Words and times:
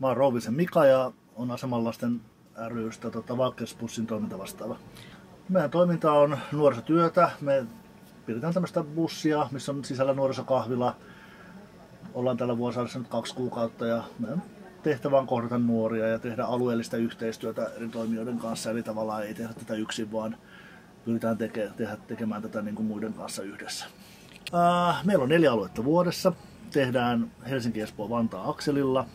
Mä 0.00 0.06
oon 0.06 0.16
Rouvisen 0.16 0.54
Mika 0.54 0.84
ja 0.84 1.12
on 1.36 1.50
asemanlasten 1.50 2.20
rystä 2.68 3.10
tota, 3.10 3.36
Valkersbussin 3.36 4.06
toimintavastaava. 4.06 4.76
Meidän 5.48 5.70
toiminta 5.70 6.12
on 6.12 6.38
nuorisotyötä. 6.52 7.30
Me 7.40 7.66
pidetään 8.26 8.54
tämmöistä 8.54 8.84
bussia, 8.84 9.48
missä 9.50 9.72
on 9.72 9.84
sisällä 9.84 10.14
nuorisokahvila. 10.14 10.96
Ollaan 12.14 12.36
tällä 12.36 12.58
vuosissa 12.58 12.98
nyt 12.98 13.08
kaksi 13.08 13.34
kuukautta 13.34 13.86
ja 13.86 14.02
meidän 14.18 14.42
tehtävä 14.82 15.18
on 15.18 15.26
kohdata 15.26 15.58
nuoria 15.58 16.08
ja 16.08 16.18
tehdä 16.18 16.44
alueellista 16.44 16.96
yhteistyötä 16.96 17.70
eri 17.76 17.88
toimijoiden 17.88 18.38
kanssa. 18.38 18.70
Eli 18.70 18.82
tavallaan 18.82 19.26
ei 19.26 19.34
tehdä 19.34 19.54
tätä 19.54 19.74
yksin, 19.74 20.12
vaan 20.12 20.36
pyritään 21.04 21.38
teke, 21.38 21.70
tehdä, 21.76 21.96
tekemään 22.06 22.42
tätä 22.42 22.62
niin 22.62 22.74
kuin 22.74 22.86
muiden 22.86 23.12
kanssa 23.12 23.42
yhdessä. 23.42 23.86
Ää, 24.52 24.94
meillä 25.04 25.22
on 25.22 25.28
neljä 25.28 25.52
aluetta 25.52 25.84
vuodessa. 25.84 26.32
Tehdään 26.70 27.30
Helsinki, 27.50 27.80
Espoo, 27.80 28.10
Vantaa 28.10 28.50
akselilla. 28.50 29.06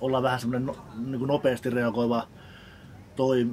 Ollaan 0.00 0.22
vähän 0.22 0.40
semmoinen 0.40 0.66
no, 0.66 0.76
niin 1.06 1.18
kuin 1.18 1.28
nopeasti 1.28 1.70
reagoiva 1.70 2.28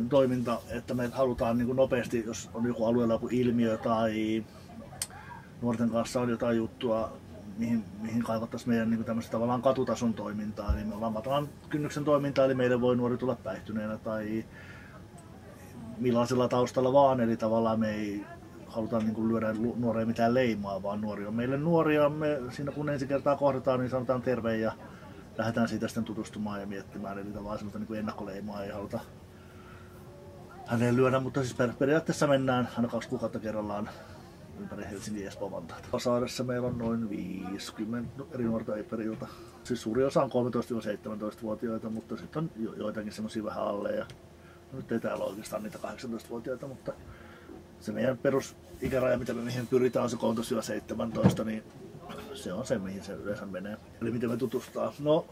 toiminta, 0.09 0.59
että 0.69 0.93
me 0.93 1.07
halutaan 1.07 1.57
niin 1.57 1.65
kuin 1.65 1.75
nopeasti, 1.75 2.23
jos 2.25 2.49
on 2.53 2.65
joku 2.65 2.85
alueella 2.85 3.13
joku 3.13 3.27
ilmiö 3.31 3.77
tai 3.77 4.43
nuorten 5.61 5.89
kanssa 5.89 6.21
on 6.21 6.29
jotain 6.29 6.57
juttua, 6.57 7.17
mihin, 7.57 7.83
mihin 8.01 8.23
kaivattaisiin 8.23 8.69
meidän 8.69 8.89
niin 8.89 9.03
tämmöistä 9.03 9.31
tavallaan 9.31 9.61
katutason 9.61 10.13
toimintaa. 10.13 10.73
Eli 10.75 10.85
me 10.85 10.95
ollaan 10.95 11.13
matalan 11.13 11.49
kynnyksen 11.69 12.03
toimintaa, 12.03 12.45
eli 12.45 12.53
meille 12.53 12.81
voi 12.81 12.95
nuori 12.95 13.17
tulla 13.17 13.35
päihtyneenä 13.35 13.97
tai 13.97 14.45
millaisella 15.97 16.47
taustalla 16.47 16.93
vaan. 16.93 17.21
Eli 17.21 17.37
tavallaan 17.37 17.79
me 17.79 17.89
ei 17.91 18.25
haluta 18.67 18.99
niin 18.99 19.13
kuin 19.13 19.27
lyödä 19.27 19.55
nuoreen 19.75 20.07
mitään 20.07 20.33
leimaa, 20.33 20.83
vaan 20.83 21.01
nuori 21.01 21.25
on 21.25 21.35
meille 21.35 21.57
nuoria. 21.57 22.09
Me 22.09 22.39
siinä 22.49 22.71
kun 22.71 22.89
ensi 22.89 23.07
kertaa 23.07 23.35
kohdataan, 23.35 23.79
niin 23.79 23.89
sanotaan 23.89 24.21
terve 24.21 24.57
ja 24.57 24.71
lähdetään 25.37 25.67
siitä 25.67 25.87
sitten 25.87 26.03
tutustumaan 26.03 26.61
ja 26.61 26.67
miettimään. 26.67 27.17
Eli 27.17 27.29
tavallaan 27.29 27.57
semmoista 27.57 27.79
niin 27.79 27.99
ennakkoleimaa 27.99 28.63
ei 28.63 28.71
haluta 28.71 28.99
häneen 30.65 30.95
lyödä, 30.95 31.19
mutta 31.19 31.43
siis 31.43 31.55
periaatteessa 31.79 32.27
mennään 32.27 32.69
aina 32.77 32.87
kaksi 32.87 33.09
kuukautta 33.09 33.39
kerrallaan 33.39 33.89
ympäri 34.59 34.85
Helsingin 34.91 35.23
ja 35.23 35.27
Espoon 35.27 35.51
Vantaata. 35.51 36.43
Meillä 36.43 36.67
on 36.67 36.77
noin 36.77 37.09
50 37.09 38.23
eri 38.31 38.43
nuorta 38.43 38.75
eiperiltä. 38.75 39.27
Siis 39.63 39.81
suuri 39.81 40.03
osa 40.03 40.23
on 40.23 40.31
13-17-vuotiaita, 40.31 41.89
mutta 41.89 42.17
sitten 42.17 42.43
on 42.43 42.51
jo, 42.55 42.73
joitakin 42.73 43.11
semmoisia 43.11 43.43
vähän 43.43 43.63
alle. 43.63 43.91
Ja 43.91 44.05
no 44.71 44.77
nyt 44.77 44.91
ei 44.91 44.99
täällä 44.99 45.25
oikeastaan 45.25 45.63
niitä 45.63 45.79
18-vuotiaita, 45.83 46.67
mutta 46.67 46.93
se 47.79 47.91
meidän 47.91 48.17
perusikäraja, 48.17 49.17
mitä 49.17 49.33
me 49.33 49.41
mihin 49.41 49.67
pyritään, 49.67 50.03
on 50.03 50.09
se 50.09 50.17
13-17, 51.41 51.43
niin 51.43 51.63
se 52.37 52.53
on 52.53 52.65
se, 52.65 52.77
mihin 52.77 53.03
se 53.03 53.13
yleensä 53.13 53.45
menee. 53.45 53.77
Eli 54.01 54.11
miten 54.11 54.29
me 54.29 54.37
tutustaa. 54.37 54.93
No, 54.99 55.27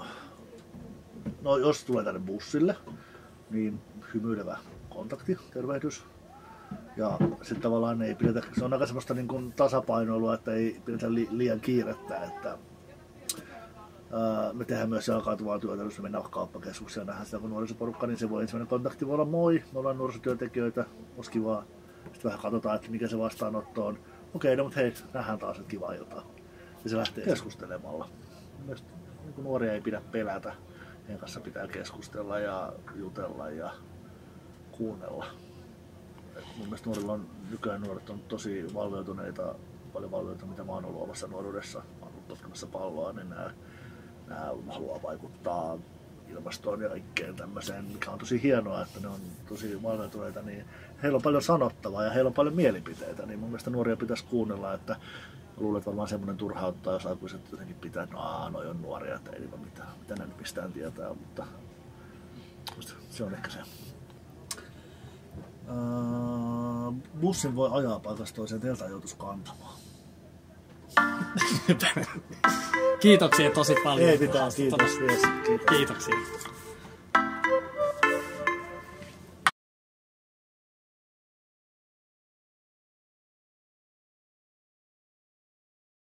no 1.42 1.58
jos 1.58 1.84
tulee 1.84 2.03
tänne 2.03 2.20
bussille, 2.20 2.75
niin 3.50 3.81
hymyilevä 4.14 4.58
kontakti, 4.89 5.38
tervehdys. 5.53 6.03
Ja 6.98 7.17
sitten 7.42 7.61
tavallaan 7.61 8.02
ei 8.02 8.16
pidetä, 8.16 8.42
se 8.58 8.66
on 8.66 8.73
aika 8.73 8.86
semmoista 8.86 9.14
niin 9.14 9.28
kuin 9.28 9.52
tasapainoilua, 9.52 10.33
että 10.33 10.53
ei 10.53 10.81
pidetä 10.86 11.14
li, 11.14 11.28
liian 11.31 11.59
kiirettä, 11.59 12.17
että 12.17 12.58
ää, 14.11 14.53
me 14.53 14.66
tehdään 14.66 14.89
myös 14.89 15.08
jalkautuvaa 15.08 15.59
työtä, 15.59 15.83
jos 15.83 15.98
me 15.98 16.03
mennään 16.03 16.30
kauppakeskukseen 16.30 17.02
ja 17.02 17.05
nähdään 17.05 17.26
sitä 17.26 17.39
kun 17.39 17.49
nuorisoporukka, 17.49 18.08
niin 18.08 18.17
se 18.17 18.30
voi 18.30 18.42
ensimmäinen 18.42 18.67
kontakti 18.67 19.08
voi 19.08 19.14
olla 19.14 19.26
moi, 19.26 19.64
me 19.73 19.80
ollaan 19.80 19.98
nuorisotyöntekijöitä, 19.98 20.86
olisi 21.15 21.32
kivaa. 21.32 21.65
Sitten 22.04 22.23
vähän 22.23 22.42
katsotaan, 22.42 22.76
että 22.76 22.92
mikä 22.92 23.08
se 23.08 23.17
vastaanotto 23.17 23.86
on. 23.86 23.99
Okei, 24.33 24.55
no 24.55 24.64
mutta 24.64 24.80
hei, 24.80 24.94
nähdään 25.14 25.39
taas, 25.39 25.58
että 25.58 25.70
kiva 25.70 25.94
iltaa. 25.94 26.36
Ja 26.85 26.89
se 26.89 26.97
lähtee 26.97 27.25
keskustelemalla. 27.25 28.09
Mielestäni 28.63 28.95
niin 29.25 29.43
nuoria 29.43 29.73
ei 29.73 29.81
pidä 29.81 30.01
pelätä. 30.11 30.53
Heidän 31.01 31.19
kanssa 31.19 31.39
pitää 31.39 31.67
keskustella 31.67 32.39
ja 32.39 32.73
jutella 32.95 33.49
ja 33.49 33.71
kuunnella. 34.71 35.25
Et 36.37 36.43
mun 36.57 36.67
mielestä 36.67 36.89
nuorilla 36.89 37.13
on, 37.13 37.27
nykyään 37.51 37.81
nuoret 37.81 38.09
on 38.09 38.19
tosi 38.19 38.73
valveutuneita, 38.73 39.55
paljon 39.93 40.11
valveutuneita, 40.11 40.45
mitä 40.45 40.63
mä 40.63 40.71
oon 40.71 40.85
ollut 40.85 41.01
omassa 41.01 41.27
nuoruudessa. 41.27 41.79
Mä 41.79 42.05
oon 42.05 42.11
ollut 42.29 42.71
palloa, 42.71 43.13
niin 43.13 43.29
nämä, 43.29 43.52
nämä 44.27 44.53
haluaa 44.69 45.03
vaikuttaa 45.03 45.77
ilmastoon 46.31 46.81
ja 46.81 46.89
kaikkeen 46.89 47.35
tämmöiseen, 47.35 47.85
mikä 47.85 48.11
on 48.11 48.19
tosi 48.19 48.43
hienoa, 48.43 48.81
että 48.81 48.99
ne 48.99 49.07
on 49.07 49.19
tosi 49.49 49.83
valveutuneita, 49.83 50.41
niin 50.41 50.65
heillä 51.03 51.15
on 51.15 51.21
paljon 51.21 51.43
sanottavaa 51.43 52.03
ja 52.03 52.11
heillä 52.11 52.27
on 52.27 52.33
paljon 52.33 52.55
mielipiteitä, 52.55 53.25
niin 53.25 53.39
mun 53.39 53.49
mielestä 53.49 53.69
nuoria 53.69 53.97
pitäisi 53.97 54.25
kuunnella, 54.25 54.73
että 54.73 54.95
luulen, 55.58 55.77
että 55.77 55.86
varmaan 55.86 56.08
semmoinen 56.08 56.38
turhauttaa, 56.38 56.93
jos 56.93 57.05
aikuiset 57.05 57.52
jotenkin 57.52 57.76
pitää, 57.76 58.04
että 58.04 58.16
no, 58.16 58.49
no 58.49 58.60
on 58.60 58.82
nuoria, 58.82 59.16
että 59.16 59.32
ei 59.32 59.39
niillä 59.39 59.58
mitään, 59.58 59.89
mitä 59.99 60.16
ne 60.16 60.26
mistään 60.39 60.73
tietää, 60.73 61.14
mutta 61.14 61.45
se 63.10 63.23
on 63.23 63.33
ehkä 63.33 63.49
se. 63.49 63.60
Uh, 65.70 66.95
bussin 67.21 67.55
voi 67.55 67.70
ajaa 67.71 67.99
paikasta 67.99 68.36
toiseen, 68.36 68.61
teiltä 68.61 68.86
joutuisi 68.86 69.15
kantamaan. 69.17 69.76
Kiitoksia 73.02 73.52
tosi 73.52 73.76
paljon. 73.83 74.10
Ei 74.10 74.17
mitään, 74.17 74.52
kiitos. 74.55 74.92
Kiitos. 74.98 75.21
Kiitoksia. 75.70 76.15